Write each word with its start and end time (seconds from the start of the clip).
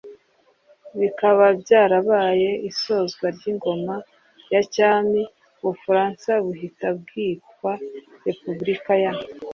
bikaba 0.99 1.45
byarabaye 1.61 2.49
isozwa 2.69 3.25
ry’ingoma 3.35 3.95
ya 4.53 4.61
cyami 4.75 5.21
ubufaransa 5.61 6.29
buhita 6.43 6.87
bwitwa 6.99 7.71
Repubulika 8.27 8.91
ya 9.03 9.11